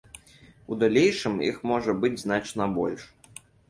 У 0.71 0.77
далейшым 0.85 1.37
іх 1.51 1.63
можа 1.75 1.97
быць 2.01 2.15
значна 2.25 2.63
больш. 2.83 3.11